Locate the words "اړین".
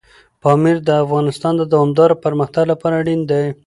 3.01-3.21